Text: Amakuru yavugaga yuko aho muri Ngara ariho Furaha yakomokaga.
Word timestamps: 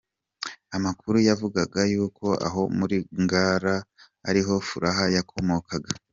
Amakuru 0.77 1.17
yavugaga 1.27 1.79
yuko 1.93 2.25
aho 2.47 2.61
muri 2.77 2.97
Ngara 3.21 3.75
ariho 4.29 4.53
Furaha 4.67 5.03
yakomokaga. 5.15 5.91